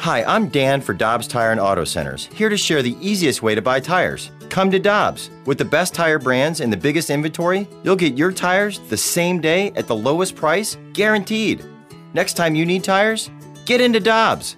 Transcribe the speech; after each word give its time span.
Hi, 0.00 0.22
I'm 0.22 0.48
Dan 0.48 0.82
for 0.82 0.94
Dobbs 0.94 1.26
Tire 1.26 1.50
and 1.50 1.58
Auto 1.58 1.84
Centers, 1.84 2.26
here 2.26 2.48
to 2.48 2.56
share 2.56 2.82
the 2.82 2.96
easiest 3.00 3.42
way 3.42 3.56
to 3.56 3.62
buy 3.62 3.80
tires. 3.80 4.30
Come 4.50 4.70
to 4.70 4.78
Dobbs. 4.78 5.30
With 5.46 5.58
the 5.58 5.64
best 5.64 5.94
tire 5.94 6.20
brands 6.20 6.60
and 6.60 6.72
the 6.72 6.76
biggest 6.76 7.10
inventory, 7.10 7.66
you'll 7.82 7.96
get 7.96 8.16
your 8.16 8.30
tires 8.30 8.78
the 8.88 8.96
same 8.96 9.40
day 9.40 9.72
at 9.72 9.88
the 9.88 9.96
lowest 9.96 10.36
price, 10.36 10.76
guaranteed. 10.92 11.64
Next 12.12 12.34
time 12.34 12.54
you 12.54 12.64
need 12.64 12.84
tires, 12.84 13.30
get 13.64 13.80
into 13.80 13.98
Dobbs. 13.98 14.56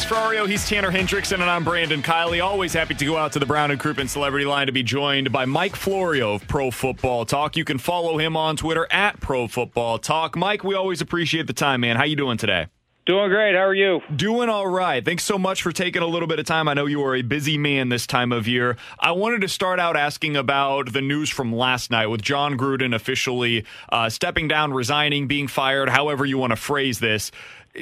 Alex 0.00 0.12
Ferrario. 0.12 0.48
He's 0.48 0.66
Tanner 0.66 0.90
Hendrickson, 0.90 1.34
and 1.34 1.44
I'm 1.44 1.62
Brandon 1.62 2.02
Kiley. 2.02 2.42
Always 2.42 2.72
happy 2.72 2.94
to 2.94 3.04
go 3.04 3.18
out 3.18 3.32
to 3.32 3.38
the 3.38 3.44
Brown 3.44 3.70
and 3.70 3.78
Crouppen 3.78 4.08
Celebrity 4.08 4.46
Line 4.46 4.66
to 4.66 4.72
be 4.72 4.82
joined 4.82 5.30
by 5.30 5.44
Mike 5.44 5.76
Florio 5.76 6.34
of 6.34 6.48
Pro 6.48 6.70
Football 6.70 7.26
Talk. 7.26 7.54
You 7.56 7.64
can 7.64 7.76
follow 7.76 8.16
him 8.16 8.34
on 8.34 8.56
Twitter 8.56 8.86
at 8.90 9.20
Pro 9.20 9.46
Football 9.46 9.98
Talk. 9.98 10.36
Mike, 10.36 10.64
we 10.64 10.74
always 10.74 11.02
appreciate 11.02 11.46
the 11.46 11.52
time, 11.52 11.82
man. 11.82 11.96
How 11.96 12.04
you 12.04 12.16
doing 12.16 12.38
today? 12.38 12.68
Doing 13.06 13.30
great. 13.30 13.54
How 13.54 13.62
are 13.62 13.74
you? 13.74 14.00
Doing 14.14 14.48
all 14.48 14.68
right. 14.68 15.04
Thanks 15.04 15.24
so 15.24 15.36
much 15.36 15.62
for 15.62 15.72
taking 15.72 16.00
a 16.02 16.06
little 16.06 16.28
bit 16.28 16.38
of 16.38 16.46
time. 16.46 16.68
I 16.68 16.74
know 16.74 16.86
you 16.86 17.02
are 17.02 17.16
a 17.16 17.22
busy 17.22 17.58
man 17.58 17.88
this 17.88 18.06
time 18.06 18.30
of 18.30 18.46
year. 18.46 18.76
I 18.98 19.12
wanted 19.12 19.40
to 19.40 19.48
start 19.48 19.80
out 19.80 19.96
asking 19.96 20.36
about 20.36 20.92
the 20.92 21.00
news 21.00 21.28
from 21.28 21.52
last 21.52 21.90
night 21.90 22.06
with 22.06 22.22
Jon 22.22 22.56
Gruden 22.56 22.94
officially 22.94 23.64
uh, 23.90 24.10
stepping 24.10 24.48
down, 24.48 24.72
resigning, 24.72 25.26
being 25.26 25.48
fired, 25.48 25.88
however 25.88 26.24
you 26.24 26.38
want 26.38 26.52
to 26.52 26.56
phrase 26.56 27.00
this. 27.00 27.32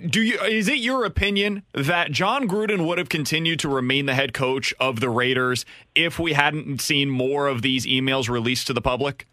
Do 0.08 0.20
you 0.20 0.38
is 0.40 0.68
it 0.68 0.78
your 0.78 1.04
opinion 1.04 1.62
that 1.72 2.12
Jon 2.12 2.46
Gruden 2.46 2.86
would 2.86 2.98
have 2.98 3.08
continued 3.08 3.58
to 3.60 3.68
remain 3.68 4.06
the 4.06 4.14
head 4.14 4.34
coach 4.34 4.74
of 4.78 5.00
the 5.00 5.08
Raiders 5.08 5.64
if 5.94 6.18
we 6.18 6.34
hadn't 6.34 6.80
seen 6.80 7.08
more 7.08 7.46
of 7.46 7.62
these 7.62 7.86
emails 7.86 8.28
released 8.28 8.66
to 8.66 8.74
the 8.74 8.82
public? 8.82 9.26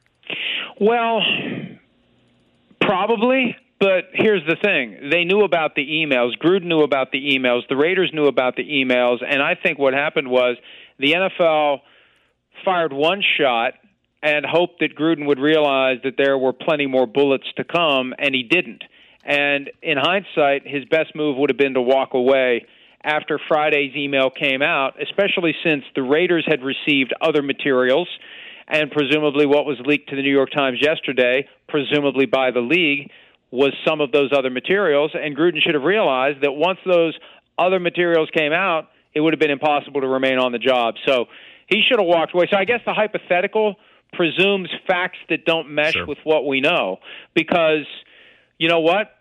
Well, 0.80 1.22
probably. 2.80 3.58
But 3.80 4.06
here's 4.14 4.46
the 4.48 4.56
thing: 4.64 5.10
they 5.12 5.26
knew 5.26 5.42
about 5.42 5.76
the 5.76 5.86
emails. 5.86 6.38
Gruden 6.42 6.66
knew 6.66 6.82
about 6.82 7.12
the 7.12 7.38
emails. 7.38 7.68
The 7.68 7.76
Raiders 7.76 8.12
knew 8.14 8.28
about 8.28 8.56
the 8.56 8.64
emails. 8.64 9.18
And 9.28 9.42
I 9.42 9.56
think 9.56 9.78
what 9.78 9.94
happened 9.94 10.30
was 10.30 10.56
the 11.00 11.12
NFL 11.12 11.82
fired 12.64 12.94
one 12.94 13.22
shot 13.38 13.74
and 14.24 14.46
hoped 14.46 14.80
that 14.80 14.96
Gruden 14.96 15.28
would 15.28 15.40
realize 15.40 15.98
that 16.04 16.16
there 16.18 16.38
were 16.38 16.54
plenty 16.54 16.88
more 16.88 17.06
bullets 17.06 17.48
to 17.58 17.64
come, 17.66 18.14
and 18.18 18.34
he 18.34 18.44
didn't. 18.44 18.84
And 19.26 19.72
in 19.82 19.98
hindsight, 19.98 20.68
his 20.68 20.86
best 20.86 21.16
move 21.16 21.38
would 21.38 21.50
have 21.50 21.58
been 21.58 21.74
to 21.74 21.82
walk 21.82 22.14
away 22.14 22.66
after 23.04 23.40
Friday's 23.48 23.96
email 23.96 24.30
came 24.30 24.62
out, 24.62 25.02
especially 25.02 25.56
since 25.64 25.84
the 25.96 26.04
Raiders 26.04 26.46
had 26.48 26.64
received 26.64 27.14
other 27.22 27.42
materials 27.42 28.08
and 28.68 28.90
presumably 28.92 29.46
what 29.46 29.66
was 29.66 29.78
leaked 29.86 30.10
to 30.10 30.16
the 30.16 30.22
New 30.24 30.32
York 30.32 30.50
Times 30.52 30.80
yesterday, 30.82 31.48
presumably 31.68 32.26
by 32.26 32.52
the 32.52 32.62
league, 32.62 33.12
was 33.52 33.74
some 33.88 34.02
of 34.02 34.12
those 34.12 34.32
other 34.36 34.50
materials. 34.50 35.12
And 35.14 35.36
Gruden 35.36 35.62
should 35.62 35.76
have 35.76 35.84
realized 35.84 36.42
that 36.42 36.52
once 36.54 36.80
those 36.86 37.16
other 37.58 37.80
materials 37.80 38.30
came 38.36 38.54
out, 38.54 38.90
it 39.14 39.22
would 39.22 39.34
have 39.34 39.40
been 39.40 39.52
impossible 39.52 40.02
to 40.02 40.08
remain 40.08 40.40
on 40.40 40.52
the 40.52 40.58
job. 40.60 40.96
So 41.06 41.26
he 41.68 41.82
should 41.82 42.00
have 42.00 42.08
walked 42.08 42.34
away. 42.34 42.48
So 42.52 42.58
I 42.58 42.66
guess 42.66 42.82
the 42.86 42.94
hypothetical 42.94 43.76
presumes 44.14 44.70
facts 44.88 45.18
that 45.30 45.46
don't 45.46 45.70
mesh 45.70 45.94
Sure. 45.94 46.06
with 46.06 46.18
what 46.24 46.46
we 46.48 46.60
know 46.62 47.00
because 47.34 47.86
you 48.58 48.70
know 48.70 48.80
what? 48.80 49.15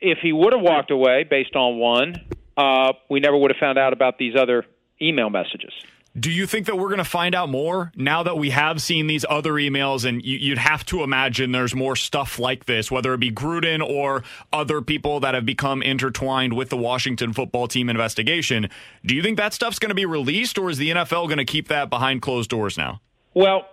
If 0.00 0.18
he 0.22 0.32
would 0.32 0.52
have 0.52 0.62
walked 0.62 0.90
away 0.90 1.24
based 1.24 1.56
on 1.56 1.78
one, 1.78 2.14
uh, 2.56 2.92
we 3.08 3.20
never 3.20 3.36
would 3.36 3.50
have 3.50 3.58
found 3.58 3.78
out 3.78 3.92
about 3.92 4.18
these 4.18 4.34
other 4.36 4.64
email 5.00 5.30
messages. 5.30 5.72
Do 6.18 6.32
you 6.32 6.46
think 6.46 6.66
that 6.66 6.76
we're 6.76 6.88
going 6.88 6.98
to 6.98 7.04
find 7.04 7.34
out 7.34 7.48
more 7.48 7.92
now 7.94 8.22
that 8.24 8.36
we 8.36 8.50
have 8.50 8.82
seen 8.82 9.06
these 9.06 9.24
other 9.28 9.52
emails? 9.52 10.04
And 10.04 10.24
you, 10.24 10.38
you'd 10.38 10.58
have 10.58 10.84
to 10.86 11.02
imagine 11.02 11.52
there's 11.52 11.74
more 11.74 11.94
stuff 11.94 12.38
like 12.38 12.64
this, 12.64 12.90
whether 12.90 13.14
it 13.14 13.20
be 13.20 13.30
Gruden 13.30 13.86
or 13.86 14.24
other 14.52 14.80
people 14.80 15.20
that 15.20 15.34
have 15.34 15.46
become 15.46 15.82
intertwined 15.82 16.54
with 16.54 16.70
the 16.70 16.76
Washington 16.76 17.32
football 17.32 17.68
team 17.68 17.88
investigation. 17.88 18.68
Do 19.04 19.14
you 19.14 19.22
think 19.22 19.36
that 19.36 19.52
stuff's 19.52 19.78
going 19.78 19.90
to 19.90 19.94
be 19.94 20.06
released, 20.06 20.58
or 20.58 20.70
is 20.70 20.78
the 20.78 20.90
NFL 20.90 21.26
going 21.26 21.38
to 21.38 21.44
keep 21.44 21.68
that 21.68 21.90
behind 21.90 22.22
closed 22.22 22.50
doors 22.50 22.76
now? 22.76 23.00
Well, 23.34 23.68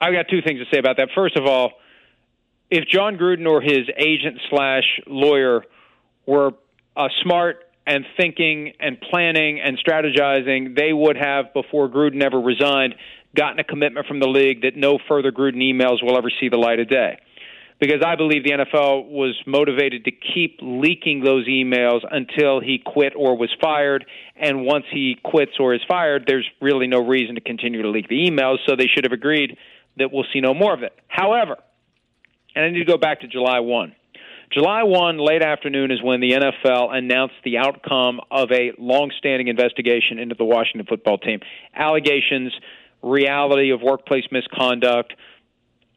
I've 0.00 0.14
got 0.14 0.26
two 0.30 0.40
things 0.40 0.60
to 0.60 0.66
say 0.72 0.78
about 0.78 0.96
that. 0.96 1.08
First 1.14 1.36
of 1.36 1.44
all, 1.46 1.72
if 2.72 2.88
Jon 2.88 3.18
Gruden 3.18 3.46
or 3.46 3.60
his 3.60 3.86
agent 3.98 4.40
slash 4.48 4.84
lawyer 5.06 5.62
were 6.24 6.52
uh, 6.96 7.08
smart 7.22 7.64
and 7.86 8.06
thinking 8.16 8.72
and 8.80 8.98
planning 8.98 9.60
and 9.60 9.78
strategizing, 9.78 10.74
they 10.74 10.90
would 10.90 11.18
have, 11.18 11.52
before 11.52 11.90
Gruden 11.90 12.22
ever 12.22 12.40
resigned, 12.40 12.94
gotten 13.36 13.58
a 13.58 13.64
commitment 13.64 14.06
from 14.06 14.20
the 14.20 14.26
league 14.26 14.62
that 14.62 14.74
no 14.74 14.98
further 15.06 15.30
Gruden 15.30 15.58
emails 15.58 16.02
will 16.02 16.16
ever 16.16 16.30
see 16.40 16.48
the 16.48 16.56
light 16.56 16.80
of 16.80 16.88
day. 16.88 17.18
Because 17.78 18.02
I 18.06 18.16
believe 18.16 18.42
the 18.42 18.52
NFL 18.52 19.10
was 19.10 19.34
motivated 19.46 20.06
to 20.06 20.10
keep 20.10 20.58
leaking 20.62 21.22
those 21.22 21.46
emails 21.46 22.00
until 22.10 22.60
he 22.60 22.78
quit 22.82 23.12
or 23.14 23.36
was 23.36 23.50
fired. 23.60 24.06
And 24.34 24.64
once 24.64 24.86
he 24.90 25.18
quits 25.22 25.52
or 25.60 25.74
is 25.74 25.82
fired, 25.86 26.24
there's 26.26 26.48
really 26.62 26.86
no 26.86 27.04
reason 27.04 27.34
to 27.34 27.42
continue 27.42 27.82
to 27.82 27.90
leak 27.90 28.08
the 28.08 28.30
emails. 28.30 28.58
So 28.66 28.76
they 28.76 28.86
should 28.86 29.04
have 29.04 29.12
agreed 29.12 29.58
that 29.98 30.10
we'll 30.10 30.24
see 30.32 30.40
no 30.40 30.54
more 30.54 30.72
of 30.72 30.82
it. 30.82 30.92
However, 31.08 31.56
and 32.54 32.64
I 32.64 32.70
need 32.70 32.80
to 32.80 32.84
go 32.84 32.98
back 32.98 33.20
to 33.20 33.28
July 33.28 33.60
1. 33.60 33.94
July 34.52 34.82
1, 34.82 35.18
late 35.18 35.42
afternoon, 35.42 35.90
is 35.90 36.02
when 36.02 36.20
the 36.20 36.32
NFL 36.32 36.94
announced 36.94 37.36
the 37.42 37.56
outcome 37.56 38.20
of 38.30 38.50
a 38.52 38.72
long-standing 38.78 39.48
investigation 39.48 40.18
into 40.18 40.34
the 40.34 40.44
Washington 40.44 40.86
football 40.86 41.16
team. 41.16 41.40
Allegations, 41.74 42.52
reality 43.02 43.70
of 43.70 43.80
workplace 43.80 44.24
misconduct, 44.30 45.14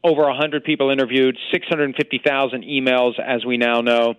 over 0.02 0.22
100 0.22 0.64
people 0.64 0.90
interviewed, 0.90 1.36
650,000 1.52 2.62
emails, 2.62 3.18
as 3.18 3.44
we 3.44 3.58
now 3.58 3.82
know. 3.82 4.14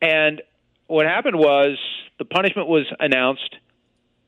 And 0.00 0.42
what 0.88 1.06
happened 1.06 1.36
was 1.36 1.78
the 2.18 2.24
punishment 2.24 2.66
was 2.66 2.86
announced, 2.98 3.54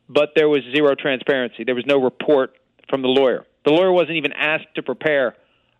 but 0.08 0.30
there 0.36 0.48
was 0.48 0.60
zero 0.74 0.94
transparency. 0.94 1.64
There 1.64 1.74
was 1.74 1.86
no 1.86 2.00
report 2.00 2.54
from 2.88 3.02
the 3.02 3.08
lawyer. 3.08 3.46
The 3.64 3.72
lawyer 3.72 3.90
wasn't 3.90 4.18
even 4.18 4.32
asked 4.32 4.74
to 4.76 4.82
prepare 4.82 5.34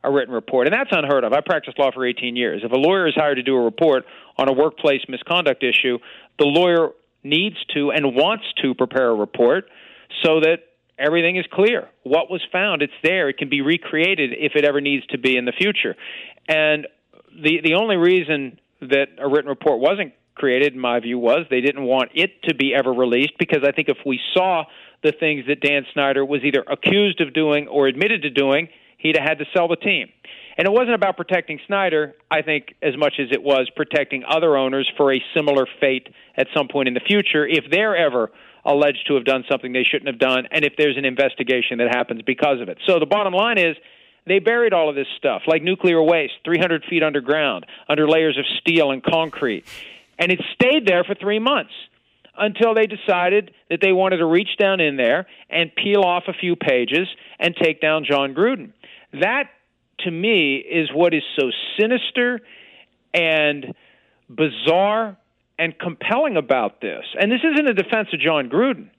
a 0.04 0.10
written 0.10 0.34
report, 0.34 0.66
and 0.66 0.75
that's 0.75 0.91
unheard 0.92 1.25
of. 1.25 1.32
I 1.32 1.41
practiced 1.41 1.78
law 1.78 1.91
for 1.92 2.06
18 2.06 2.37
years. 2.37 2.62
If 2.62 2.72
a 2.72 2.76
lawyer 2.76 3.09
is 3.09 3.15
hired 3.15 3.37
to 3.37 3.42
do 3.42 3.56
a 3.56 3.65
report 3.65 4.04
on 4.37 4.48
a 4.48 4.53
workplace 4.53 5.00
misconduct 5.09 5.65
issue, 5.65 5.98
the 6.38 6.44
lawyer 6.44 6.91
needs 7.22 7.56
to 7.75 7.91
and 7.91 8.15
wants 8.15 8.44
to 8.62 8.75
prepare 8.75 9.10
a 9.10 9.15
report 9.15 9.69
so 10.22 10.41
that 10.41 10.59
everything 10.98 11.37
is 11.37 11.47
clear. 11.50 11.88
What 12.03 12.31
was 12.31 12.42
found, 12.53 12.82
it's 12.82 12.92
there. 13.03 13.28
It 13.31 13.38
can 13.38 13.48
be 13.48 13.62
recreated 13.62 14.32
if 14.39 14.53
it 14.54 14.65
ever 14.65 14.80
needs 14.80 15.06
to 15.06 15.18
be 15.18 15.36
in 15.36 15.47
the 15.47 15.53
future. 15.53 15.97
And 16.48 16.86
the 17.34 17.60
the 17.65 17.74
only 17.74 17.97
reason 17.97 18.59
that 18.80 19.07
a 19.18 19.27
written 19.27 19.48
report 19.48 19.80
wasn't 19.80 20.12
created, 20.34 20.74
in 20.74 20.80
my 20.80 21.00
view, 21.00 21.18
was 21.18 21.47
they 21.48 21.60
didn't 21.60 21.84
want 21.84 22.10
it 22.15 22.42
to 22.45 22.54
be 22.54 22.74
ever 22.74 22.92
released 22.92 23.33
because 23.39 23.62
I 23.66 23.72
think 23.72 23.89
if 23.89 23.98
we 24.04 24.21
saw 24.34 24.65
the 25.03 25.12
things 25.12 25.45
that 25.47 25.60
Dan 25.60 25.86
Snyder 25.92 26.24
was 26.24 26.42
either 26.45 26.65
accused 26.68 27.21
of 27.21 27.33
doing 27.33 27.68
or 27.68 27.86
admitted 27.86 28.22
to 28.22 28.30
doing, 28.30 28.68
he'd 29.04 29.16
have 29.16 29.28
had 29.28 29.39
to 29.39 29.45
sell 29.54 29.68
the 29.68 29.77
team. 29.77 30.09
And 30.56 30.66
it 30.66 30.71
wasn't 30.71 30.95
about 30.95 31.16
protecting 31.16 31.60
Snyder, 31.66 32.15
I 32.30 32.42
think, 32.42 32.74
as 32.83 32.97
much 32.97 33.15
as 33.21 33.28
it 33.30 33.42
was 33.42 33.71
protecting 33.77 34.24
other 34.28 34.56
owners 34.56 34.91
for 34.97 35.12
a 35.12 35.22
similar 35.36 35.66
fate 35.80 36.09
at 36.36 36.48
some 36.56 36.66
point 36.68 36.89
in 36.89 36.95
the 36.95 37.01
future 37.01 37.47
if 37.47 37.65
they're 37.71 37.97
ever 37.97 38.33
alleged 38.65 39.06
to 39.09 39.15
have 39.15 39.24
done 39.24 39.45
something 39.48 39.72
they 39.72 39.84
shouldn't 39.84 40.09
have 40.09 40.18
done 40.18 40.48
and 40.51 40.65
if 40.65 40.72
there's 40.78 40.97
an 40.97 41.04
investigation 41.04 41.78
that 41.78 41.95
happens 41.95 42.22
because 42.22 42.60
of 42.60 42.68
it. 42.68 42.78
So 42.86 42.98
the 42.98 43.06
bottom 43.06 43.34
line 43.34 43.59
is 43.59 43.77
they 44.27 44.39
buried 44.39 44.72
all 44.72 44.89
of 44.89 44.95
this 44.95 45.09
stuff, 45.18 45.42
like 45.47 45.62
nuclear 45.62 46.03
waste, 46.03 46.34
300 46.45 46.84
feet 46.89 47.03
underground, 47.03 47.66
under 47.89 48.09
layers 48.09 48.39
of 48.39 48.47
steel 48.60 48.91
and 48.91 49.03
concrete. 49.03 49.65
And 50.18 50.33
it 50.33 50.41
stayed 50.54 50.86
there 50.86 51.04
for 51.04 51.15
three 51.15 51.41
months 51.41 51.72
until 52.36 52.74
they 52.74 52.86
decided 52.86 53.53
that 53.71 53.80
they 53.80 53.92
wanted 53.92 54.18
to 54.18 54.27
reach 54.27 54.57
down 54.59 54.80
in 54.80 54.97
there 54.97 55.27
and 55.50 55.71
peel 55.74 56.03
off 56.03 56.24
a 56.27 56.33
few 56.33 56.57
pages 56.57 57.07
and 57.39 57.54
take 57.54 57.80
down 57.80 58.04
Jon 58.09 58.34
Gruden. 58.34 58.72
That, 59.21 59.45
to 60.01 60.11
me, 60.11 60.57
is 60.57 60.91
what 60.93 61.15
is 61.15 61.22
so 61.39 61.51
sinister 61.78 62.41
and 63.13 63.75
bizarre 64.28 65.16
and 65.59 65.78
compelling 65.78 66.37
about 66.37 66.81
this. 66.81 67.05
And 67.19 67.31
this 67.31 67.41
isn't 67.45 67.69
a 67.69 67.75
defense 67.75 68.09
of 68.13 68.21
Jon 68.21 68.49
Gruden. 68.49 68.91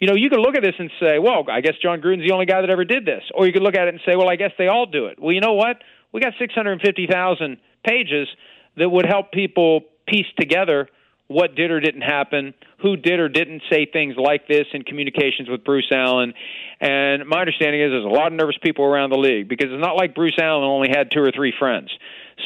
You 0.00 0.08
know, 0.08 0.14
you 0.14 0.28
could 0.28 0.40
look 0.40 0.56
at 0.56 0.62
this 0.62 0.74
and 0.78 0.90
say, 1.00 1.18
well, 1.18 1.44
I 1.50 1.60
guess 1.60 1.74
Jon 1.82 2.00
Gruden's 2.00 2.26
the 2.26 2.32
only 2.32 2.46
guy 2.46 2.60
that 2.60 2.70
ever 2.70 2.84
did 2.84 3.04
this. 3.04 3.22
Or 3.34 3.46
you 3.46 3.52
could 3.52 3.62
look 3.62 3.76
at 3.76 3.88
it 3.88 3.94
and 3.94 4.00
say, 4.06 4.16
well, 4.16 4.28
I 4.28 4.36
guess 4.36 4.50
they 4.58 4.68
all 4.68 4.86
do 4.86 5.06
it. 5.06 5.18
Well, 5.20 5.32
you 5.32 5.40
know 5.40 5.54
what? 5.54 5.78
We 6.12 6.20
got 6.20 6.34
650,000 6.38 7.56
pages 7.84 8.28
that 8.76 8.88
would 8.88 9.06
help 9.06 9.32
people 9.32 9.82
piece 10.06 10.26
together 10.38 10.88
what 11.26 11.54
did 11.54 11.70
or 11.70 11.80
didn't 11.80 12.02
happen, 12.02 12.54
who 12.78 12.96
did 12.96 13.18
or 13.18 13.28
didn't 13.28 13.62
say 13.70 13.86
things 13.86 14.14
like 14.16 14.46
this 14.46 14.66
in 14.72 14.82
communications 14.82 15.48
with 15.48 15.64
Bruce 15.64 15.90
Allen. 15.90 16.34
And 16.80 17.26
my 17.26 17.40
understanding 17.40 17.80
is 17.80 17.90
there's 17.90 18.04
a 18.04 18.08
lot 18.08 18.26
of 18.26 18.34
nervous 18.34 18.58
people 18.62 18.84
around 18.84 19.10
the 19.10 19.18
league 19.18 19.48
because 19.48 19.70
it's 19.70 19.80
not 19.80 19.96
like 19.96 20.14
Bruce 20.14 20.38
Allen 20.38 20.64
only 20.64 20.88
had 20.90 21.10
two 21.10 21.20
or 21.20 21.30
three 21.30 21.52
friends. 21.58 21.90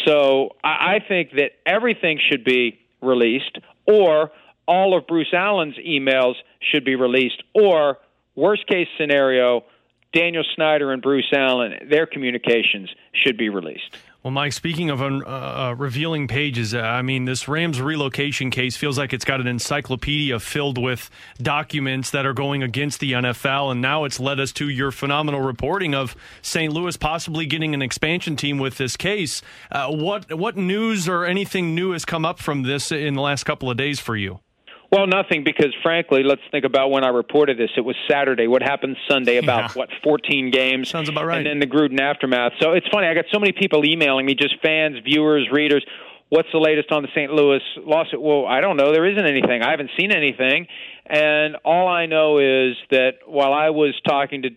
So 0.06 0.56
I 0.62 1.00
think 1.06 1.32
that 1.32 1.52
everything 1.66 2.20
should 2.30 2.44
be 2.44 2.78
released, 3.00 3.58
or 3.86 4.30
all 4.66 4.96
of 4.96 5.06
Bruce 5.06 5.32
Allen's 5.32 5.76
emails 5.76 6.34
should 6.60 6.84
be 6.84 6.94
released, 6.94 7.42
or 7.54 7.98
worst 8.36 8.66
case 8.66 8.86
scenario, 8.98 9.64
Daniel 10.12 10.44
Snyder 10.54 10.92
and 10.92 11.02
Bruce 11.02 11.30
Allen, 11.32 11.88
their 11.90 12.06
communications 12.06 12.90
should 13.12 13.36
be 13.36 13.48
released. 13.48 13.96
Well, 14.24 14.32
Mike, 14.32 14.52
speaking 14.52 14.90
of 14.90 15.00
uh, 15.00 15.04
uh, 15.04 15.74
revealing 15.78 16.26
pages, 16.26 16.74
uh, 16.74 16.80
I 16.80 17.02
mean, 17.02 17.24
this 17.24 17.46
Rams 17.46 17.80
relocation 17.80 18.50
case 18.50 18.76
feels 18.76 18.98
like 18.98 19.12
it's 19.12 19.24
got 19.24 19.40
an 19.40 19.46
encyclopedia 19.46 20.40
filled 20.40 20.76
with 20.76 21.08
documents 21.40 22.10
that 22.10 22.26
are 22.26 22.32
going 22.32 22.64
against 22.64 22.98
the 22.98 23.12
NFL. 23.12 23.70
And 23.70 23.80
now 23.80 24.02
it's 24.02 24.18
led 24.18 24.40
us 24.40 24.50
to 24.54 24.68
your 24.68 24.90
phenomenal 24.90 25.40
reporting 25.40 25.94
of 25.94 26.16
St. 26.42 26.72
Louis 26.72 26.96
possibly 26.96 27.46
getting 27.46 27.74
an 27.74 27.82
expansion 27.82 28.34
team 28.34 28.58
with 28.58 28.76
this 28.76 28.96
case. 28.96 29.40
Uh, 29.70 29.88
what, 29.92 30.32
what 30.36 30.56
news 30.56 31.08
or 31.08 31.24
anything 31.24 31.76
new 31.76 31.92
has 31.92 32.04
come 32.04 32.24
up 32.24 32.40
from 32.40 32.64
this 32.64 32.90
in 32.90 33.14
the 33.14 33.22
last 33.22 33.44
couple 33.44 33.70
of 33.70 33.76
days 33.76 34.00
for 34.00 34.16
you? 34.16 34.40
Well, 34.90 35.06
nothing 35.06 35.44
because 35.44 35.74
frankly, 35.82 36.22
let's 36.22 36.40
think 36.50 36.64
about 36.64 36.90
when 36.90 37.04
I 37.04 37.08
reported 37.08 37.58
this. 37.58 37.70
It 37.76 37.82
was 37.82 37.94
Saturday. 38.10 38.46
What 38.46 38.62
happened 38.62 38.96
Sunday? 39.08 39.36
About 39.36 39.70
Yeah. 39.70 39.80
what 39.80 39.90
14 40.02 40.50
games? 40.50 40.88
Sounds 40.88 41.08
about 41.10 41.26
right. 41.26 41.38
And 41.38 41.46
then 41.46 41.58
the 41.58 41.66
Gruden 41.66 42.00
aftermath. 42.00 42.52
So 42.58 42.72
it's 42.72 42.86
funny. 42.88 43.06
I 43.06 43.14
got 43.14 43.26
so 43.30 43.38
many 43.38 43.52
people 43.52 43.84
emailing 43.84 44.24
me, 44.24 44.34
just 44.34 44.56
fans, 44.62 44.98
viewers, 45.04 45.48
readers. 45.50 45.84
What's 46.30 46.48
the 46.52 46.58
latest 46.58 46.90
on 46.90 47.02
the 47.02 47.08
St. 47.14 47.32
Louis 47.32 47.60
lawsuit? 47.76 48.20
Well, 48.20 48.46
I 48.46 48.60
don't 48.60 48.76
know. 48.76 48.92
There 48.92 49.04
isn't 49.06 49.26
anything. 49.26 49.62
I 49.62 49.70
haven't 49.70 49.90
seen 49.98 50.10
anything. 50.10 50.66
And 51.06 51.56
all 51.64 51.88
I 51.88 52.06
know 52.06 52.38
is 52.38 52.76
that 52.90 53.20
while 53.26 53.52
I 53.52 53.70
was 53.70 53.94
talking 54.06 54.42
to 54.42 54.50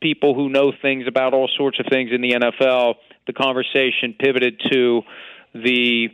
people 0.00 0.34
who 0.34 0.48
know 0.48 0.72
things 0.80 1.06
about 1.06 1.34
all 1.34 1.48
sorts 1.58 1.78
of 1.78 1.86
things 1.90 2.10
in 2.12 2.22
the 2.22 2.32
NFL, 2.32 2.94
the 3.26 3.34
conversation 3.34 4.14
pivoted 4.18 4.60
to 4.72 5.02
the 5.54 6.08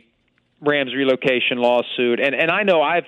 Rams 0.61 0.93
relocation 0.93 1.57
lawsuit. 1.57 2.19
And 2.19 2.35
and 2.35 2.49
I 2.51 2.63
know 2.63 2.81
I've 2.81 3.05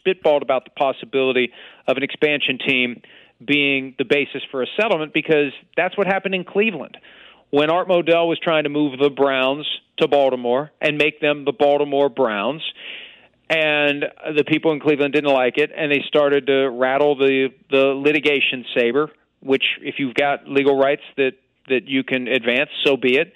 spitballed 0.00 0.42
about 0.42 0.64
the 0.64 0.70
possibility 0.70 1.52
of 1.86 1.96
an 1.96 2.02
expansion 2.02 2.58
team 2.58 3.02
being 3.44 3.94
the 3.98 4.04
basis 4.04 4.42
for 4.50 4.62
a 4.62 4.66
settlement 4.80 5.12
because 5.12 5.52
that's 5.76 5.96
what 5.96 6.06
happened 6.06 6.34
in 6.34 6.44
Cleveland. 6.44 6.96
When 7.50 7.70
Art 7.70 7.88
Modell 7.88 8.28
was 8.28 8.38
trying 8.42 8.64
to 8.64 8.70
move 8.70 8.98
the 8.98 9.10
Browns 9.10 9.66
to 9.98 10.08
Baltimore 10.08 10.70
and 10.80 10.96
make 10.96 11.20
them 11.20 11.44
the 11.44 11.52
Baltimore 11.52 12.08
Browns, 12.08 12.62
and 13.50 14.06
the 14.34 14.44
people 14.46 14.72
in 14.72 14.80
Cleveland 14.80 15.12
didn't 15.12 15.32
like 15.32 15.58
it, 15.58 15.70
and 15.76 15.92
they 15.92 16.02
started 16.08 16.46
to 16.46 16.70
rattle 16.70 17.16
the 17.16 17.48
the 17.70 17.88
litigation 17.94 18.64
saber. 18.74 19.10
Which, 19.40 19.64
if 19.80 19.96
you've 19.98 20.14
got 20.14 20.48
legal 20.48 20.78
rights 20.78 21.02
that 21.16 21.32
that 21.68 21.86
you 21.86 22.04
can 22.04 22.28
advance, 22.28 22.70
so 22.84 22.96
be 22.96 23.16
it. 23.18 23.34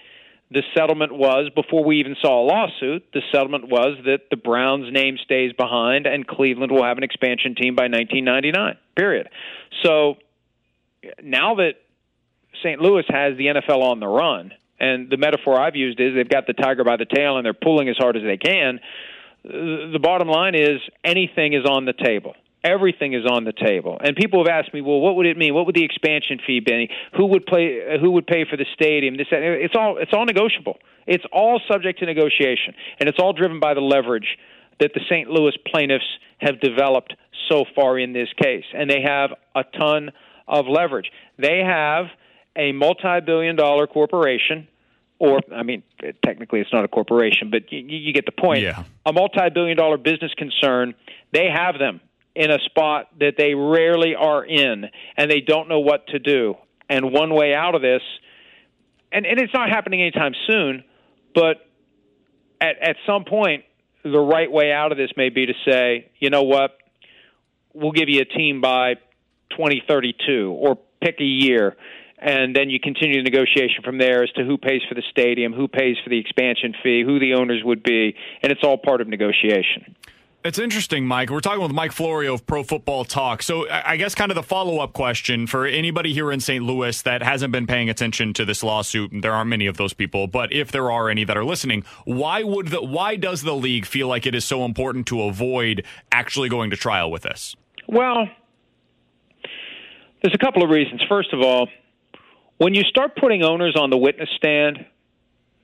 The 0.50 0.62
settlement 0.76 1.12
was 1.12 1.50
before 1.54 1.82
we 1.84 1.98
even 1.98 2.14
saw 2.22 2.40
a 2.40 2.44
lawsuit. 2.46 3.04
The 3.12 3.22
settlement 3.32 3.68
was 3.68 3.98
that 4.04 4.30
the 4.30 4.36
Browns' 4.36 4.92
name 4.92 5.18
stays 5.24 5.52
behind, 5.52 6.06
and 6.06 6.26
Cleveland 6.26 6.70
will 6.70 6.84
have 6.84 6.98
an 6.98 7.02
expansion 7.04 7.56
team 7.56 7.74
by 7.74 7.84
1999. 7.84 8.76
Period. 8.94 9.28
So 9.82 10.16
now 11.22 11.56
that 11.56 11.72
St. 12.62 12.80
Louis 12.80 13.04
has 13.08 13.36
the 13.36 13.46
NFL 13.46 13.82
on 13.82 13.98
the 13.98 14.06
run, 14.06 14.52
and 14.78 15.10
the 15.10 15.16
metaphor 15.16 15.60
I've 15.60 15.74
used 15.74 15.98
is 16.00 16.14
they've 16.14 16.28
got 16.28 16.46
the 16.46 16.52
tiger 16.52 16.84
by 16.84 16.96
the 16.96 17.06
tail 17.06 17.36
and 17.38 17.44
they're 17.44 17.54
pulling 17.54 17.88
as 17.88 17.96
hard 17.96 18.16
as 18.16 18.22
they 18.22 18.36
can. 18.36 18.78
The 19.42 19.98
bottom 20.00 20.28
line 20.28 20.54
is 20.54 20.80
anything 21.04 21.54
is 21.54 21.64
on 21.64 21.86
the 21.86 21.92
table. 21.92 22.34
Everything 22.66 23.12
is 23.12 23.24
on 23.30 23.44
the 23.44 23.52
table, 23.52 23.96
and 24.02 24.16
people 24.16 24.44
have 24.44 24.48
asked 24.48 24.74
me, 24.74 24.80
"Well, 24.80 24.98
what 24.98 25.14
would 25.14 25.26
it 25.26 25.36
mean? 25.36 25.54
What 25.54 25.66
would 25.66 25.76
the 25.76 25.84
expansion 25.84 26.40
fee 26.44 26.58
be? 26.58 26.90
Who 27.16 27.26
would 27.26 27.46
play? 27.46 27.80
Uh, 27.80 27.98
who 27.98 28.10
would 28.12 28.26
pay 28.26 28.44
for 28.44 28.56
the 28.56 28.66
stadium? 28.74 29.16
This, 29.16 29.28
that. 29.30 29.42
it's 29.42 29.76
all 29.76 29.98
it's 29.98 30.12
all 30.12 30.24
negotiable. 30.24 30.78
It's 31.06 31.24
all 31.32 31.60
subject 31.70 32.00
to 32.00 32.06
negotiation, 32.06 32.74
and 32.98 33.08
it's 33.08 33.18
all 33.20 33.32
driven 33.32 33.60
by 33.60 33.74
the 33.74 33.80
leverage 33.80 34.36
that 34.80 34.92
the 34.94 35.00
St. 35.08 35.30
Louis 35.30 35.56
plaintiffs 35.64 36.18
have 36.38 36.60
developed 36.60 37.14
so 37.48 37.64
far 37.76 37.98
in 37.98 38.12
this 38.12 38.28
case, 38.42 38.64
and 38.74 38.90
they 38.90 39.02
have 39.02 39.30
a 39.54 39.62
ton 39.78 40.10
of 40.48 40.66
leverage. 40.66 41.10
They 41.38 41.62
have 41.64 42.06
a 42.56 42.72
multi-billion-dollar 42.72 43.86
corporation 43.86 44.66
or 45.18 45.40
I 45.54 45.62
mean, 45.62 45.82
technically 46.24 46.60
it's 46.60 46.72
not 46.72 46.84
a 46.84 46.88
corporation, 46.88 47.50
but 47.50 47.72
you, 47.72 47.78
you 47.78 48.12
get 48.12 48.26
the 48.26 48.32
point. 48.32 48.60
Yeah. 48.60 48.84
A 49.06 49.12
multi-billion-dollar 49.12 49.98
business 49.98 50.32
concern, 50.36 50.94
they 51.32 51.46
have 51.52 51.78
them 51.78 52.00
in 52.36 52.50
a 52.50 52.58
spot 52.66 53.08
that 53.18 53.34
they 53.38 53.54
rarely 53.54 54.14
are 54.14 54.44
in, 54.44 54.84
and 55.16 55.30
they 55.30 55.40
don't 55.40 55.68
know 55.68 55.80
what 55.80 56.06
to 56.08 56.18
do. 56.18 56.54
And 56.88 57.12
one 57.12 57.34
way 57.34 57.54
out 57.54 57.74
of 57.74 57.82
this, 57.82 58.02
and, 59.10 59.26
and 59.26 59.40
it's 59.40 59.54
not 59.54 59.70
happening 59.70 60.02
anytime 60.02 60.32
soon, 60.46 60.84
but 61.34 61.66
at, 62.60 62.76
at 62.80 62.96
some 63.06 63.24
point, 63.24 63.64
the 64.04 64.20
right 64.20 64.50
way 64.50 64.70
out 64.70 64.92
of 64.92 64.98
this 64.98 65.10
may 65.16 65.30
be 65.30 65.46
to 65.46 65.54
say, 65.66 66.10
you 66.18 66.30
know 66.30 66.42
what, 66.42 66.76
we'll 67.72 67.92
give 67.92 68.08
you 68.08 68.20
a 68.20 68.24
team 68.24 68.60
by 68.60 68.94
2032 69.50 70.52
or 70.52 70.78
pick 71.00 71.16
a 71.20 71.24
year 71.24 71.76
and 72.18 72.56
then 72.56 72.70
you 72.70 72.80
continue 72.80 73.22
the 73.22 73.30
negotiation 73.30 73.82
from 73.84 73.98
there 73.98 74.22
as 74.22 74.30
to 74.30 74.44
who 74.44 74.56
pays 74.56 74.80
for 74.88 74.94
the 74.94 75.02
stadium, 75.10 75.52
who 75.52 75.68
pays 75.68 75.96
for 76.02 76.10
the 76.10 76.18
expansion 76.18 76.74
fee, 76.82 77.02
who 77.04 77.18
the 77.18 77.34
owners 77.34 77.62
would 77.62 77.82
be, 77.82 78.16
and 78.42 78.50
it's 78.50 78.64
all 78.64 78.78
part 78.78 79.00
of 79.00 79.08
negotiation. 79.08 79.94
It's 80.46 80.60
interesting, 80.60 81.08
Mike. 81.08 81.30
We're 81.30 81.40
talking 81.40 81.60
with 81.60 81.72
Mike 81.72 81.90
Florio 81.90 82.32
of 82.32 82.46
Pro 82.46 82.62
Football 82.62 83.04
Talk. 83.04 83.42
So, 83.42 83.68
I 83.68 83.96
guess 83.96 84.14
kind 84.14 84.30
of 84.30 84.36
the 84.36 84.44
follow 84.44 84.78
up 84.78 84.92
question 84.92 85.48
for 85.48 85.66
anybody 85.66 86.12
here 86.12 86.30
in 86.30 86.38
St. 86.38 86.64
Louis 86.64 87.02
that 87.02 87.20
hasn't 87.20 87.50
been 87.50 87.66
paying 87.66 87.90
attention 87.90 88.32
to 88.34 88.44
this 88.44 88.62
lawsuit, 88.62 89.10
and 89.10 89.24
there 89.24 89.32
aren't 89.32 89.50
many 89.50 89.66
of 89.66 89.76
those 89.76 89.92
people, 89.92 90.28
but 90.28 90.52
if 90.52 90.70
there 90.70 90.88
are 90.88 91.10
any 91.10 91.24
that 91.24 91.36
are 91.36 91.44
listening, 91.44 91.82
why 92.04 92.44
would 92.44 92.68
the 92.68 92.80
why 92.80 93.16
does 93.16 93.42
the 93.42 93.56
league 93.56 93.86
feel 93.86 94.06
like 94.06 94.24
it 94.24 94.36
is 94.36 94.44
so 94.44 94.64
important 94.64 95.08
to 95.08 95.22
avoid 95.22 95.84
actually 96.12 96.48
going 96.48 96.70
to 96.70 96.76
trial 96.76 97.10
with 97.10 97.22
this? 97.22 97.56
Well, 97.88 98.28
there's 100.22 100.34
a 100.34 100.38
couple 100.38 100.62
of 100.62 100.70
reasons. 100.70 101.02
First 101.08 101.32
of 101.32 101.40
all, 101.40 101.66
when 102.58 102.72
you 102.72 102.84
start 102.84 103.16
putting 103.16 103.42
owners 103.42 103.74
on 103.74 103.90
the 103.90 103.98
witness 103.98 104.28
stand, 104.36 104.86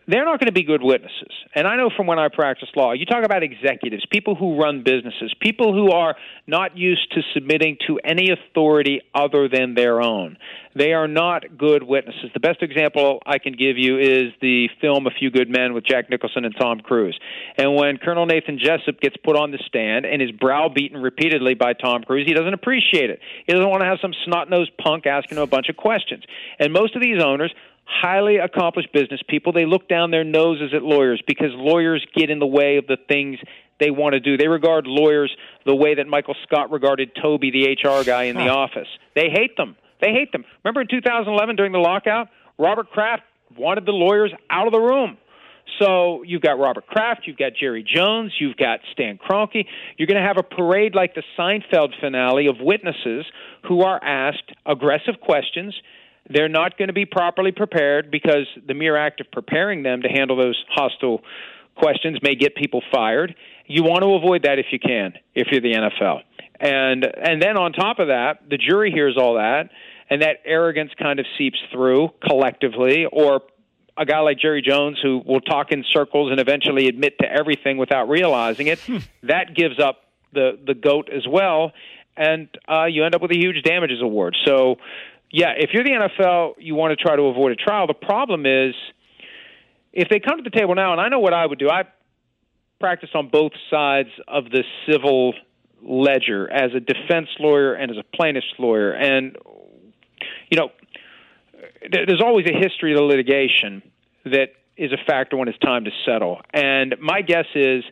they're 0.06 0.24
not 0.24 0.40
going 0.40 0.46
to 0.46 0.52
be 0.52 0.64
good 0.64 0.82
witnesses. 0.82 1.30
And 1.54 1.66
I 1.66 1.76
know 1.76 1.90
from 1.96 2.06
when 2.06 2.18
I 2.18 2.28
practiced 2.28 2.76
law, 2.76 2.92
you 2.92 3.06
talk 3.06 3.24
about 3.24 3.42
executives, 3.42 4.04
people 4.10 4.34
who 4.34 4.60
run 4.60 4.82
businesses, 4.82 5.34
people 5.40 5.72
who 5.72 5.90
are 5.90 6.16
not 6.46 6.76
used 6.76 7.12
to 7.12 7.22
submitting 7.34 7.76
to 7.86 7.98
any 8.04 8.30
authority 8.30 9.02
other 9.14 9.48
than 9.48 9.74
their 9.74 10.00
own. 10.00 10.36
They 10.74 10.92
are 10.92 11.06
not 11.06 11.58
good 11.58 11.82
witnesses. 11.82 12.30
The 12.32 12.40
best 12.40 12.62
example 12.62 13.20
I 13.26 13.38
can 13.38 13.52
give 13.52 13.76
you 13.76 13.98
is 13.98 14.32
the 14.40 14.68
film 14.80 15.06
A 15.06 15.10
Few 15.10 15.30
Good 15.30 15.50
Men 15.50 15.74
with 15.74 15.84
Jack 15.84 16.08
Nicholson 16.08 16.46
and 16.46 16.54
Tom 16.58 16.80
Cruise. 16.80 17.18
And 17.58 17.74
when 17.74 17.98
Colonel 17.98 18.24
Nathan 18.24 18.58
Jessep 18.58 18.98
gets 19.00 19.16
put 19.18 19.36
on 19.36 19.50
the 19.50 19.58
stand 19.66 20.06
and 20.06 20.22
is 20.22 20.30
browbeaten 20.30 21.02
repeatedly 21.02 21.54
by 21.54 21.74
Tom 21.74 22.02
Cruise, 22.02 22.26
he 22.26 22.32
doesn't 22.32 22.54
appreciate 22.54 23.10
it. 23.10 23.20
He 23.46 23.52
doesn't 23.52 23.68
want 23.68 23.82
to 23.82 23.86
have 23.86 23.98
some 24.00 24.14
snot 24.24 24.48
nosed 24.48 24.72
punk 24.78 25.06
asking 25.06 25.36
him 25.36 25.42
a 25.42 25.46
bunch 25.46 25.68
of 25.68 25.76
questions. 25.76 26.24
And 26.58 26.72
most 26.72 26.96
of 26.96 27.02
these 27.02 27.22
owners 27.22 27.52
highly 27.84 28.36
accomplished 28.36 28.92
business 28.92 29.20
people. 29.28 29.52
They 29.52 29.66
look 29.66 29.88
down 29.88 30.10
their 30.10 30.24
noses 30.24 30.72
at 30.74 30.82
lawyers 30.82 31.22
because 31.26 31.50
lawyers 31.52 32.04
get 32.14 32.30
in 32.30 32.38
the 32.38 32.46
way 32.46 32.76
of 32.76 32.86
the 32.86 32.96
things 33.08 33.38
they 33.80 33.90
want 33.90 34.14
to 34.14 34.20
do. 34.20 34.36
They 34.36 34.48
regard 34.48 34.86
lawyers 34.86 35.34
the 35.66 35.74
way 35.74 35.94
that 35.96 36.06
Michael 36.06 36.36
Scott 36.44 36.70
regarded 36.70 37.10
Toby, 37.20 37.50
the 37.50 37.72
HR 37.72 38.04
guy 38.04 38.24
in 38.24 38.36
the 38.36 38.48
office. 38.48 38.88
They 39.14 39.28
hate 39.30 39.56
them. 39.56 39.76
They 40.00 40.10
hate 40.12 40.32
them. 40.32 40.44
Remember 40.64 40.80
in 40.82 40.88
2011 40.88 41.56
during 41.56 41.72
the 41.72 41.78
lockout, 41.78 42.28
Robert 42.58 42.90
Kraft 42.90 43.22
wanted 43.56 43.86
the 43.86 43.92
lawyers 43.92 44.32
out 44.50 44.66
of 44.66 44.72
the 44.72 44.80
room. 44.80 45.16
So 45.80 46.22
you've 46.22 46.42
got 46.42 46.58
Robert 46.58 46.86
Kraft, 46.86 47.22
you've 47.24 47.36
got 47.36 47.52
Jerry 47.58 47.84
Jones, 47.84 48.32
you've 48.38 48.56
got 48.56 48.80
Stan 48.92 49.18
Kroenke. 49.18 49.64
You're 49.96 50.06
going 50.06 50.20
to 50.20 50.26
have 50.26 50.36
a 50.38 50.42
parade 50.42 50.94
like 50.94 51.14
the 51.14 51.22
Seinfeld 51.38 51.98
finale 52.00 52.46
of 52.46 52.56
witnesses 52.60 53.24
who 53.68 53.82
are 53.82 54.02
asked 54.02 54.52
aggressive 54.66 55.20
questions. 55.20 55.74
They're 56.28 56.48
not 56.48 56.78
going 56.78 56.88
to 56.88 56.94
be 56.94 57.04
properly 57.04 57.52
prepared 57.52 58.10
because 58.10 58.46
the 58.66 58.74
mere 58.74 58.96
act 58.96 59.20
of 59.20 59.30
preparing 59.30 59.82
them 59.82 60.02
to 60.02 60.08
handle 60.08 60.36
those 60.36 60.62
hostile 60.70 61.22
questions 61.76 62.18
may 62.22 62.34
get 62.34 62.54
people 62.54 62.82
fired. 62.92 63.34
You 63.66 63.82
want 63.82 64.02
to 64.02 64.14
avoid 64.14 64.44
that 64.44 64.58
if 64.58 64.66
you 64.70 64.78
can, 64.78 65.14
if 65.34 65.48
you're 65.50 65.60
the 65.60 65.74
NFL. 65.74 66.20
And 66.60 67.04
and 67.04 67.42
then 67.42 67.56
on 67.56 67.72
top 67.72 67.98
of 67.98 68.08
that, 68.08 68.48
the 68.48 68.56
jury 68.56 68.92
hears 68.92 69.16
all 69.18 69.34
that, 69.34 69.70
and 70.08 70.22
that 70.22 70.36
arrogance 70.44 70.92
kind 71.00 71.18
of 71.18 71.26
seeps 71.36 71.58
through 71.72 72.10
collectively, 72.24 73.06
or 73.10 73.42
a 73.96 74.04
guy 74.04 74.20
like 74.20 74.38
Jerry 74.38 74.62
Jones 74.62 74.98
who 75.02 75.22
will 75.26 75.40
talk 75.40 75.72
in 75.72 75.84
circles 75.90 76.30
and 76.30 76.40
eventually 76.40 76.86
admit 76.86 77.18
to 77.20 77.30
everything 77.30 77.78
without 77.78 78.08
realizing 78.08 78.68
it. 78.68 78.78
Hmm. 78.80 78.98
That 79.24 79.54
gives 79.54 79.80
up 79.80 80.02
the 80.32 80.58
the 80.64 80.74
goat 80.74 81.08
as 81.12 81.26
well, 81.28 81.72
and 82.16 82.48
uh, 82.68 82.84
you 82.84 83.04
end 83.04 83.14
up 83.14 83.22
with 83.22 83.32
a 83.32 83.38
huge 83.38 83.62
damages 83.64 84.00
award. 84.00 84.36
So, 84.44 84.76
yeah, 85.32 85.54
if 85.56 85.70
you're 85.72 85.82
the 85.82 86.08
NFL, 86.20 86.54
you 86.58 86.74
want 86.74 86.96
to 86.96 87.02
try 87.02 87.16
to 87.16 87.22
avoid 87.22 87.52
a 87.52 87.56
trial. 87.56 87.86
The 87.86 87.94
problem 87.94 88.44
is 88.46 88.74
if 89.92 90.08
they 90.08 90.20
come 90.20 90.36
to 90.36 90.42
the 90.42 90.56
table 90.56 90.74
now, 90.74 90.92
and 90.92 91.00
I 91.00 91.08
know 91.08 91.20
what 91.20 91.32
I 91.34 91.44
would 91.44 91.58
do. 91.58 91.68
I 91.68 91.84
practice 92.78 93.10
on 93.14 93.28
both 93.28 93.52
sides 93.70 94.08
of 94.26 94.44
the 94.50 94.64
civil 94.86 95.34
ledger 95.82 96.50
as 96.50 96.72
a 96.74 96.80
defense 96.80 97.28
lawyer 97.38 97.74
and 97.74 97.90
as 97.90 97.96
a 97.96 98.16
plaintiff's 98.16 98.52
lawyer, 98.58 98.92
and 98.92 99.36
you 100.50 100.58
know 100.58 100.70
there's 101.90 102.22
always 102.22 102.46
a 102.46 102.52
history 102.52 102.92
of 102.92 102.98
the 102.98 103.04
litigation 103.04 103.82
that 104.24 104.48
is 104.76 104.92
a 104.92 104.98
factor 105.06 105.36
when 105.36 105.48
it's 105.48 105.58
time 105.58 105.84
to 105.84 105.90
settle. 106.04 106.40
And 106.52 106.96
my 107.00 107.22
guess 107.22 107.46
is 107.54 107.84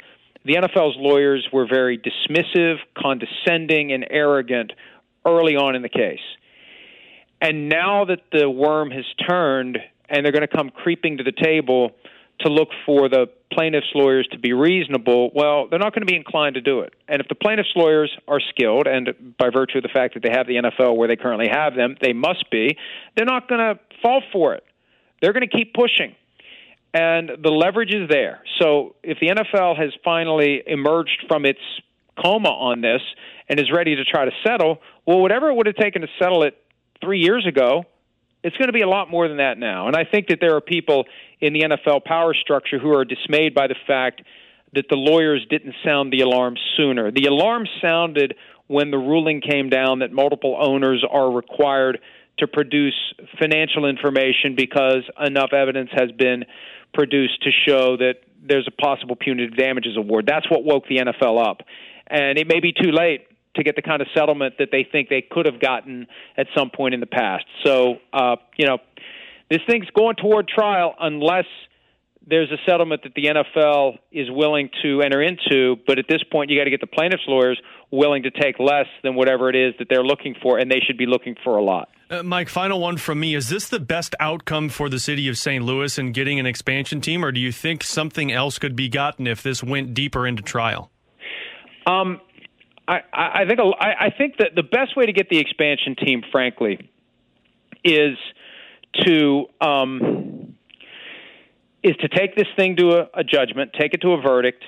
the 0.45 0.55
NFL's 0.55 0.97
lawyers 0.99 1.47
were 1.53 1.67
very 1.69 1.99
dismissive, 1.99 2.77
condescending, 2.97 3.93
and 3.93 4.07
arrogant 4.11 4.73
early 5.27 5.57
on 5.57 5.75
in 5.77 5.83
the 5.83 5.89
case. 5.89 6.21
And 7.41 7.69
now 7.69 8.05
that 8.05 8.21
the 8.33 8.49
worm 8.51 8.91
has 8.91 9.05
turned 9.29 9.79
and 10.09 10.25
they're 10.25 10.33
going 10.33 10.47
to 10.47 10.57
come 10.57 10.71
creeping 10.71 11.19
to 11.19 11.25
the 11.25 11.33
table 11.33 11.93
to 12.41 12.51
look 12.51 12.69
for 12.87 13.09
the 13.09 13.27
plaintiff's 13.53 13.91
lawyers 13.95 14.27
to 14.33 14.39
be 14.39 14.53
reasonable, 14.53 15.31
well, 15.35 15.69
they're 15.69 15.79
not 15.79 15.95
going 15.95 16.07
to 16.07 16.11
be 16.11 16.17
inclined 16.17 16.55
to 16.55 16.61
do 16.61 16.81
it. 16.81 16.95
And 17.09 17.21
if 17.21 17.29
the 17.29 17.35
plaintiff's 17.35 17.73
lawyers 17.77 18.11
are 18.29 18.41
skilled, 18.41 18.87
and 18.87 19.35
by 19.39 19.51
virtue 19.51 19.79
of 19.79 19.83
the 19.83 19.91
fact 19.93 20.15
that 20.15 20.23
they 20.23 20.31
have 20.31 20.47
the 20.47 20.57
NFL 20.57 20.97
where 20.97 21.09
they 21.09 21.17
currently 21.17 21.49
have 21.51 21.75
them, 21.75 21.97
they 22.01 22.13
must 22.13 22.51
be, 22.51 22.77
they're 23.17 23.27
not 23.27 23.49
going 23.49 23.61
to 23.61 23.81
fall 24.03 24.23
for 24.33 24.55
it. 24.55 24.65
They're 25.21 25.33
going 25.33 25.49
to 25.49 25.55
keep 25.55 25.75
pushing. 25.75 26.15
And 26.93 27.31
the 27.43 27.51
leverage 27.51 27.95
is 27.95 28.09
there. 28.09 28.43
So 28.61 28.97
if 29.03 29.19
the 29.21 29.29
NFL 29.29 29.77
has 29.79 29.91
finally 30.05 30.63
emerged 30.67 31.25
from 31.29 31.45
its 31.45 31.61
coma 32.21 32.49
on 32.49 32.81
this 32.81 33.03
and 33.49 33.61
is 33.61 33.71
ready 33.71 33.97
to 33.97 34.05
try 34.05 34.25
to 34.25 34.33
settle, 34.45 34.79
well, 35.07 35.21
whatever 35.21 35.51
it 35.51 35.55
would 35.55 35.67
have 35.67 35.77
taken 35.77 36.03
to 36.03 36.09
settle 36.19 36.43
it 36.43 36.57
three 37.03 37.21
years 37.21 37.47
ago, 37.47 37.85
it's 38.43 38.57
going 38.57 38.69
to 38.69 38.73
be 38.73 38.83
a 38.83 38.89
lot 38.89 39.11
more 39.11 39.29
than 39.29 39.39
that 39.39 39.59
now. 39.59 39.87
And 39.87 39.97
I 39.97 40.05
think 40.05 40.29
that 40.29 40.39
there 40.41 40.57
are 40.57 40.61
people 40.61 41.05
in 41.41 41.53
the 41.53 41.61
NFL 41.61 42.05
power 42.05 42.35
structure 42.35 42.79
who 42.79 42.93
are 42.95 43.05
dismayed 43.05 43.55
by 43.55 43.67
the 43.67 43.75
fact 43.87 44.23
that 44.75 44.87
the 44.89 44.97
lawyers 44.97 45.45
didn't 45.51 45.75
sound 45.85 46.13
the 46.13 46.21
alarm 46.21 46.57
sooner. 46.77 47.11
The 47.11 47.27
alarm 47.27 47.67
sounded 47.83 48.35
when 48.69 48.91
the 48.91 48.99
ruling 48.99 49.41
came 49.41 49.69
down 49.69 49.99
that 49.99 50.13
multiple 50.13 50.57
owners 50.61 51.05
are 51.09 51.31
required 51.31 51.99
to 52.39 52.47
produce 52.47 52.95
financial 53.39 53.85
information 53.85 54.55
because 54.57 55.03
enough 55.21 55.53
evidence 55.53 55.91
has 55.93 56.11
been 56.13 56.45
produced 56.95 57.43
to 57.43 57.51
show 57.67 57.97
that 57.97 58.15
there's 58.43 58.67
a 58.67 58.83
possible 58.83 59.17
punitive 59.17 59.57
damages 59.57 59.97
award. 59.97 60.25
That's 60.27 60.49
what 60.51 60.65
woke 60.65 60.87
the 60.89 60.99
NFL 60.99 61.45
up. 61.45 61.63
And 62.07 62.39
it 62.39 62.49
may 62.49 62.61
be 62.61 62.73
too 62.73 62.91
late 62.91 63.27
to 63.61 63.65
get 63.65 63.77
the 63.77 63.83
kind 63.83 64.03
of 64.03 64.09
settlement 64.15 64.55
that 64.59 64.69
they 64.73 64.87
think 64.91 65.09
they 65.09 65.23
could 65.23 65.47
have 65.47 65.61
gotten 65.61 66.07
at 66.37 66.47
some 66.57 66.71
point 66.71 66.95
in 66.95 67.01
the 67.01 67.07
past. 67.07 67.45
So, 67.65 67.97
uh, 68.13 68.37
you 68.57 68.67
know, 68.67 68.79
this 69.51 69.61
thing's 69.69 69.87
going 69.95 70.17
toward 70.17 70.49
trial 70.49 70.95
unless 70.99 71.47
there's 72.27 72.51
a 72.51 72.59
settlement 72.69 73.03
that 73.03 73.15
the 73.15 73.25
NFL 73.25 73.99
is 74.13 74.29
willing 74.31 74.71
to 74.83 75.03
enter 75.03 75.23
into. 75.23 75.77
But 75.87 75.99
at 75.99 76.07
this 76.09 76.23
point, 76.31 76.51
you 76.51 76.59
got 76.59 76.65
to 76.65 76.71
get 76.71 76.81
the 76.81 76.87
plaintiffs' 76.87 77.23
lawyers 77.27 77.61
willing 77.91 78.23
to 78.23 78.31
take 78.31 78.59
less 78.59 78.87
than 79.03 79.15
whatever 79.15 79.49
it 79.49 79.57
is 79.57 79.75
that 79.79 79.89
they're 79.89 80.05
looking 80.05 80.35
for, 80.41 80.59
and 80.59 80.71
they 80.71 80.81
should 80.87 80.99
be 80.99 81.07
looking 81.07 81.35
for 81.43 81.57
a 81.57 81.63
lot. 81.63 81.89
Uh, 82.09 82.23
Mike, 82.23 82.49
final 82.49 82.81
one 82.81 82.97
from 82.97 83.21
me. 83.21 83.35
Is 83.35 83.49
this 83.49 83.69
the 83.69 83.81
best 83.81 84.15
outcome 84.21 84.69
for 84.69 84.89
the 84.89 84.99
city 84.99 85.29
of 85.29 85.39
St. 85.39 85.65
Louis 85.65 85.99
in 85.99 86.13
getting 86.13 86.39
an 86.39 86.47
expansion 86.47 87.01
team, 87.01 87.25
or 87.25 87.33
do 87.33 87.41
you 87.41 87.53
think 87.53 87.83
something 87.83 88.31
else 88.33 88.59
could 88.59 88.77
be 88.77 88.89
gotten 88.89 89.27
if 89.27 89.43
this 89.43 89.63
went 89.63 89.95
deeper 89.95 90.27
into 90.27 90.43
trial? 90.43 90.91
Um, 91.87 92.21
I, 92.91 93.43
I 93.43 93.45
think 93.47 93.61
I, 93.61 94.11
think 94.17 94.39
that 94.39 94.57
the 94.57 94.65
best 94.65 94.97
way 94.97 95.07
to 95.07 95.13
get 95.13 95.29
the 95.29 95.39
expansion 95.39 95.95
team, 95.95 96.23
frankly, 96.33 96.91
is 97.85 98.17
to 99.05 99.47
um, 99.61 100.57
is 101.85 101.95
to 102.01 102.09
take 102.09 102.35
this 102.35 102.49
thing 102.57 102.77
to 102.77 102.89
a, 102.91 103.21
a 103.21 103.25
judgment, 103.25 103.73
take 103.79 103.95
it 103.95 104.01
to 104.01 104.13
a 104.13 104.21
verdict, 104.21 104.65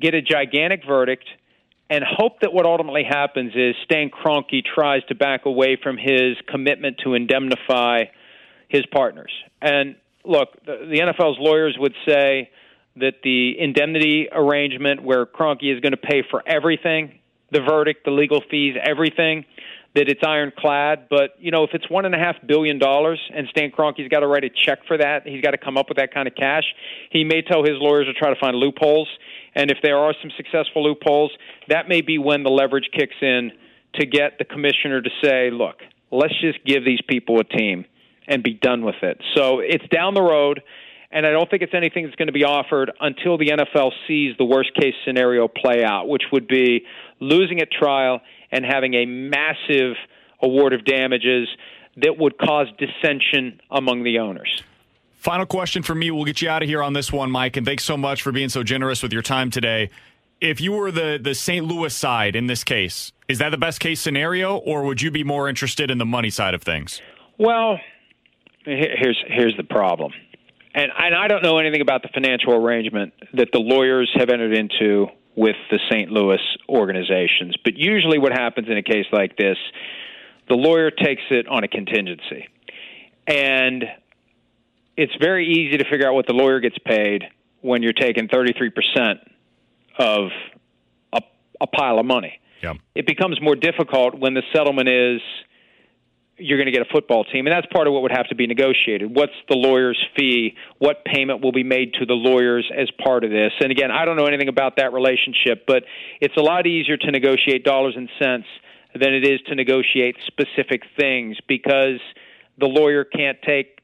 get 0.00 0.14
a 0.14 0.20
gigantic 0.20 0.82
verdict, 0.84 1.26
and 1.88 2.02
hope 2.04 2.40
that 2.40 2.52
what 2.52 2.66
ultimately 2.66 3.04
happens 3.08 3.52
is 3.54 3.76
Stan 3.84 4.10
Kroenke 4.10 4.64
tries 4.64 5.04
to 5.04 5.14
back 5.14 5.46
away 5.46 5.78
from 5.80 5.96
his 5.96 6.36
commitment 6.48 6.98
to 7.04 7.14
indemnify 7.14 8.04
his 8.68 8.82
partners. 8.92 9.30
And 9.62 9.94
look, 10.24 10.48
the, 10.66 10.88
the 10.90 10.98
NFL's 10.98 11.38
lawyers 11.38 11.76
would 11.78 11.94
say 12.04 12.50
that 12.96 13.22
the 13.22 13.54
indemnity 13.60 14.26
arrangement 14.32 15.04
where 15.04 15.24
Kroenke 15.24 15.72
is 15.72 15.80
going 15.80 15.92
to 15.92 15.96
pay 15.96 16.24
for 16.28 16.42
everything 16.44 17.19
the 17.52 17.60
verdict, 17.60 18.04
the 18.04 18.10
legal 18.10 18.42
fees, 18.50 18.76
everything, 18.82 19.44
that 19.94 20.08
it's 20.08 20.22
ironclad. 20.22 21.08
But 21.08 21.30
you 21.38 21.50
know, 21.50 21.64
if 21.64 21.70
it's 21.72 21.88
one 21.90 22.04
and 22.04 22.14
a 22.14 22.18
half 22.18 22.36
billion 22.46 22.78
dollars, 22.78 23.20
and 23.34 23.48
Stan 23.48 23.70
Kroenke's 23.70 24.08
got 24.08 24.20
to 24.20 24.26
write 24.26 24.44
a 24.44 24.50
check 24.50 24.80
for 24.86 24.96
that, 24.98 25.26
he's 25.26 25.42
got 25.42 25.50
to 25.52 25.58
come 25.58 25.76
up 25.76 25.88
with 25.88 25.98
that 25.98 26.14
kind 26.14 26.28
of 26.28 26.34
cash. 26.34 26.64
He 27.10 27.24
may 27.24 27.42
tell 27.42 27.62
his 27.62 27.74
lawyers 27.80 28.06
to 28.06 28.12
try 28.12 28.32
to 28.32 28.40
find 28.40 28.56
loopholes, 28.56 29.08
and 29.54 29.70
if 29.70 29.78
there 29.82 29.96
are 29.96 30.14
some 30.20 30.30
successful 30.36 30.84
loopholes, 30.84 31.32
that 31.68 31.88
may 31.88 32.00
be 32.00 32.18
when 32.18 32.42
the 32.42 32.50
leverage 32.50 32.88
kicks 32.92 33.16
in 33.20 33.52
to 33.94 34.06
get 34.06 34.38
the 34.38 34.44
commissioner 34.44 35.00
to 35.00 35.10
say, 35.22 35.50
"Look, 35.50 35.82
let's 36.10 36.38
just 36.40 36.64
give 36.64 36.84
these 36.84 37.00
people 37.08 37.40
a 37.40 37.44
team 37.44 37.84
and 38.28 38.42
be 38.42 38.54
done 38.54 38.84
with 38.84 39.02
it." 39.02 39.20
So 39.34 39.58
it's 39.58 39.86
down 39.88 40.14
the 40.14 40.22
road 40.22 40.62
and 41.12 41.26
I 41.26 41.32
don't 41.32 41.50
think 41.50 41.62
it's 41.62 41.74
anything 41.74 42.04
that's 42.04 42.14
going 42.14 42.28
to 42.28 42.32
be 42.32 42.44
offered 42.44 42.92
until 43.00 43.36
the 43.36 43.50
NFL 43.50 43.90
sees 44.06 44.36
the 44.38 44.44
worst 44.44 44.72
case 44.74 44.94
scenario 45.04 45.48
play 45.48 45.82
out, 45.84 46.08
which 46.08 46.22
would 46.30 46.46
be 46.46 46.84
losing 47.20 47.60
at 47.60 47.70
trial 47.70 48.20
and 48.50 48.64
having 48.64 48.94
a 48.94 49.06
massive 49.06 49.96
award 50.42 50.72
of 50.72 50.84
damages 50.84 51.48
that 51.96 52.16
would 52.18 52.38
cause 52.38 52.66
dissension 52.78 53.60
among 53.70 54.04
the 54.04 54.18
owners. 54.18 54.62
Final 55.14 55.44
question 55.44 55.82
for 55.82 55.94
me. 55.94 56.10
We'll 56.10 56.24
get 56.24 56.40
you 56.40 56.48
out 56.48 56.62
of 56.62 56.68
here 56.68 56.82
on 56.82 56.94
this 56.94 57.12
one, 57.12 57.30
Mike, 57.30 57.56
and 57.56 57.66
thanks 57.66 57.84
so 57.84 57.96
much 57.96 58.22
for 58.22 58.32
being 58.32 58.48
so 58.48 58.62
generous 58.62 59.02
with 59.02 59.12
your 59.12 59.22
time 59.22 59.50
today. 59.50 59.90
If 60.40 60.60
you 60.60 60.72
were 60.72 60.90
the, 60.90 61.20
the 61.22 61.34
St. 61.34 61.66
Louis 61.66 61.94
side 61.94 62.34
in 62.34 62.46
this 62.46 62.64
case, 62.64 63.12
is 63.28 63.38
that 63.38 63.50
the 63.50 63.58
best 63.58 63.80
case 63.80 64.00
scenario, 64.00 64.56
or 64.56 64.84
would 64.84 65.02
you 65.02 65.10
be 65.10 65.22
more 65.22 65.48
interested 65.48 65.90
in 65.90 65.98
the 65.98 66.06
money 66.06 66.30
side 66.30 66.54
of 66.54 66.62
things? 66.62 67.02
Well, 67.36 67.78
here's 68.64 69.22
here's 69.26 69.56
the 69.56 69.64
problem 69.64 70.12
and, 70.74 70.90
and 70.96 71.14
I 71.14 71.28
don't 71.28 71.42
know 71.42 71.58
anything 71.58 71.80
about 71.80 72.02
the 72.02 72.08
financial 72.12 72.52
arrangement 72.52 73.12
that 73.34 73.48
the 73.52 73.58
lawyers 73.58 74.10
have 74.14 74.28
entered 74.30 74.56
into 74.56 75.06
with 75.36 75.56
the 75.70 75.78
St. 75.90 76.10
Louis 76.10 76.40
organizations. 76.68 77.56
But 77.64 77.76
usually, 77.76 78.18
what 78.18 78.32
happens 78.32 78.68
in 78.68 78.76
a 78.76 78.82
case 78.82 79.06
like 79.12 79.36
this, 79.36 79.56
the 80.48 80.56
lawyer 80.56 80.90
takes 80.90 81.22
it 81.30 81.46
on 81.48 81.64
a 81.64 81.68
contingency. 81.68 82.48
And 83.26 83.84
it's 84.96 85.14
very 85.20 85.46
easy 85.46 85.78
to 85.78 85.84
figure 85.90 86.08
out 86.08 86.14
what 86.14 86.26
the 86.26 86.32
lawyer 86.32 86.60
gets 86.60 86.76
paid 86.84 87.24
when 87.60 87.82
you're 87.82 87.92
taking 87.92 88.28
33% 88.28 88.72
of 89.98 90.30
a, 91.12 91.20
a 91.60 91.66
pile 91.66 91.98
of 91.98 92.06
money. 92.06 92.40
Yeah. 92.62 92.74
It 92.94 93.06
becomes 93.06 93.40
more 93.40 93.54
difficult 93.56 94.18
when 94.18 94.34
the 94.34 94.42
settlement 94.52 94.88
is 94.88 95.20
you're 96.40 96.58
going 96.58 96.66
to 96.66 96.72
get 96.72 96.82
a 96.82 96.90
football 96.92 97.24
team, 97.24 97.46
and 97.46 97.54
that's 97.54 97.66
part 97.72 97.86
of 97.86 97.92
what 97.92 98.02
would 98.02 98.12
have 98.12 98.28
to 98.28 98.34
be 98.34 98.46
negotiated. 98.46 99.14
What's 99.14 99.34
the 99.48 99.56
lawyer's 99.56 99.98
fee? 100.16 100.54
What 100.78 101.04
payment 101.04 101.42
will 101.42 101.52
be 101.52 101.62
made 101.62 101.94
to 101.94 102.06
the 102.06 102.14
lawyers 102.14 102.70
as 102.76 102.88
part 103.02 103.24
of 103.24 103.30
this? 103.30 103.52
And 103.60 103.70
again, 103.70 103.90
I 103.90 104.04
don't 104.04 104.16
know 104.16 104.26
anything 104.26 104.48
about 104.48 104.76
that 104.76 104.92
relationship, 104.92 105.64
but 105.66 105.84
it's 106.20 106.36
a 106.36 106.42
lot 106.42 106.66
easier 106.66 106.96
to 106.96 107.10
negotiate 107.10 107.64
dollars 107.64 107.94
and 107.96 108.08
cents 108.20 108.46
than 108.98 109.14
it 109.14 109.24
is 109.24 109.40
to 109.48 109.54
negotiate 109.54 110.16
specific 110.26 110.82
things 110.98 111.36
because 111.46 112.00
the 112.58 112.66
lawyer 112.66 113.04
can't 113.04 113.38
take 113.42 113.76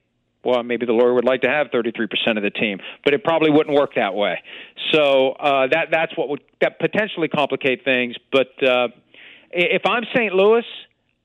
well, 0.45 0.63
maybe 0.63 0.87
the 0.87 0.93
lawyer 0.93 1.13
would 1.13 1.25
like 1.25 1.41
to 1.41 1.49
have 1.49 1.69
33% 1.75 2.37
of 2.37 2.43
the 2.45 2.51
team, 2.51 2.79
but 3.05 3.13
it 3.13 3.25
probably 3.25 3.51
wouldn't 3.51 3.77
work 3.77 3.97
that 3.97 4.15
way. 4.15 4.41
So 4.93 5.33
uh, 5.33 5.67
that 5.73 5.89
that's 5.91 6.17
what 6.17 6.29
would 6.29 6.41
that 6.61 6.79
potentially 6.79 7.27
complicate 7.27 7.85
things. 7.85 8.15
But 8.31 8.63
uh, 8.63 8.89
if 9.51 9.83
I'm 9.85 10.05
St. 10.15 10.33
Louis, 10.33 10.63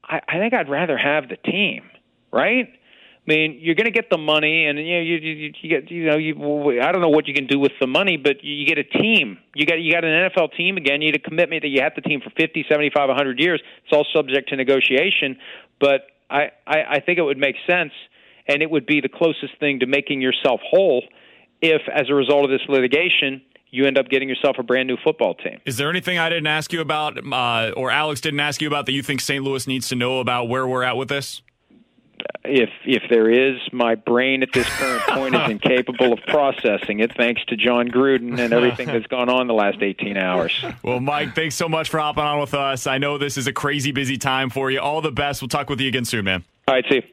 I, 0.04 0.22
I 0.28 0.38
think 0.40 0.54
I'd 0.54 0.70
rather 0.70 0.98
have 0.98 1.30
the 1.30 1.38
team, 1.38 1.90
right? 2.32 2.68
I 2.68 3.32
mean, 3.32 3.60
you're 3.62 3.76
going 3.76 3.86
to 3.86 3.92
get 3.92 4.10
the 4.10 4.18
money, 4.18 4.66
and 4.66 4.80
you 4.80 4.96
know, 4.96 5.02
you, 5.02 5.16
you, 5.18 5.54
you 5.62 5.70
get, 5.70 5.92
you 5.92 6.06
know, 6.06 6.18
you. 6.18 6.82
I 6.82 6.92
don't 6.92 7.02
know 7.02 7.10
what 7.10 7.28
you 7.28 7.36
can 7.36 7.46
do 7.46 7.60
with 7.60 7.72
the 7.80 7.86
money, 7.86 8.18
but 8.18 8.44
you 8.44 8.66
get 8.66 8.80
a 8.80 8.84
team. 8.84 9.38
You 9.54 9.68
got, 9.68 9.80
you 9.80 9.94
got 9.94 10.04
an 10.04 10.30
NFL 10.30 10.58
team 10.58 10.76
again. 10.78 11.02
You 11.04 11.12
need 11.12 11.16
a 11.16 11.30
commitment 11.30 11.62
that 11.62 11.70
you 11.70 11.82
have 11.82 11.94
the 11.96 12.02
team 12.02 12.22
for 12.22 12.32
50, 12.32 12.66
75, 12.68 13.10
100 13.10 13.40
years. 13.40 13.62
It's 13.84 13.94
all 13.94 14.08
subject 14.12 14.50
to 14.50 14.56
negotiation, 14.56 15.38
but 15.80 16.08
I, 16.32 16.50
I, 16.66 16.84
I 16.90 17.00
think 17.00 17.20
it 17.20 17.24
would 17.24 17.38
make 17.38 17.58
sense, 17.70 17.92
and 18.48 18.64
it 18.64 18.72
would 18.72 18.88
be 18.88 19.02
the 19.02 19.10
closest 19.10 19.60
thing 19.60 19.82
to 19.82 19.86
making 19.86 20.22
yourself 20.22 20.60
whole 20.64 21.04
if, 21.62 21.84
as 21.94 22.10
a 22.10 22.16
result 22.16 22.46
of 22.46 22.50
this 22.50 22.68
litigation, 22.68 23.44
you 23.72 23.86
end 23.86 23.98
up 23.98 24.10
getting 24.10 24.30
yourself 24.30 24.58
a 24.60 24.64
brand 24.64 24.88
new 24.88 24.98
football 24.98 25.34
team. 25.34 25.60
Is 25.66 25.78
there 25.78 25.90
anything 25.90 26.18
I 26.18 26.30
didn't 26.30 26.48
ask 26.48 26.72
you 26.72 26.82
about, 26.82 27.18
uh, 27.18 27.72
or 27.76 27.90
Alex 27.90 28.22
didn't 28.22 28.42
ask 28.42 28.62
you 28.62 28.68
about 28.68 28.86
that 28.86 28.92
you 28.92 29.02
think 29.02 29.22
St. 29.22 29.44
Louis 29.44 29.66
needs 29.66 29.90
to 29.90 29.96
know 29.96 30.20
about 30.20 30.50
where 30.50 30.68
we're 30.68 30.84
at 30.84 30.98
with 30.98 31.10
this? 31.10 31.42
if 32.44 32.70
if 32.86 33.04
there 33.10 33.30
is, 33.30 33.60
my 33.72 33.96
brain 33.96 34.44
at 34.44 34.52
this 34.54 34.68
current 34.68 35.04
point 35.04 35.36
is 35.36 35.50
incapable 35.50 36.14
of 36.14 36.20
processing 36.28 37.00
it, 37.00 37.16
thanks 37.16 37.44
to 37.46 37.56
Jon 37.56 37.90
Gruden 37.90 38.40
and 38.40 38.54
everything 38.54 38.88
that's 38.88 39.08
gone 39.08 39.30
on 39.30 39.48
the 39.48 39.54
last 39.54 39.82
18 39.82 40.18
hours. 40.18 40.64
Well, 40.84 41.00
Mike, 41.00 41.36
thanks 41.36 41.56
so 41.56 41.70
much 41.70 41.90
for 41.90 42.00
hopping 42.00 42.24
on 42.24 42.40
with 42.40 42.54
us. 42.54 42.88
I 42.88 42.98
know 42.98 43.18
this 43.18 43.38
is 43.38 43.48
a 43.48 43.54
crazy 43.54 43.92
busy 43.92 44.18
time 44.18 44.50
for 44.50 44.72
you. 44.72 44.80
All 44.80 45.02
the 45.02 45.12
best. 45.12 45.42
We'll 45.42 45.50
talk 45.50 45.70
with 45.70 45.80
you 45.80 45.88
again 45.88 46.06
soon, 46.06 46.26
man. 46.26 46.44
All 46.68 46.76
right, 46.76 46.86
see 46.90 46.96
you. 46.96 47.04